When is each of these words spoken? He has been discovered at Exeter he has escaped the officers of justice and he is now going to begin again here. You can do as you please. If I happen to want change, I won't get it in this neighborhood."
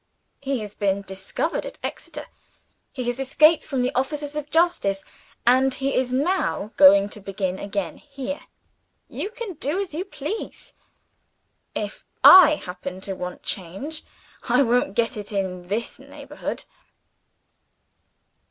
He 0.39 0.61
has 0.61 0.73
been 0.73 1.03
discovered 1.03 1.63
at 1.63 1.77
Exeter 1.83 2.25
he 2.91 3.03
has 3.03 3.19
escaped 3.19 3.69
the 3.69 3.93
officers 3.93 4.35
of 4.35 4.49
justice 4.49 5.05
and 5.45 5.75
he 5.75 5.93
is 5.93 6.11
now 6.11 6.71
going 6.75 7.07
to 7.09 7.19
begin 7.19 7.59
again 7.59 7.97
here. 7.97 8.39
You 9.09 9.29
can 9.29 9.53
do 9.57 9.79
as 9.79 9.93
you 9.93 10.03
please. 10.03 10.73
If 11.75 12.03
I 12.23 12.55
happen 12.55 12.99
to 13.01 13.13
want 13.13 13.43
change, 13.43 14.01
I 14.49 14.63
won't 14.63 14.95
get 14.95 15.17
it 15.17 15.31
in 15.31 15.67
this 15.67 15.99
neighborhood." 15.99 16.63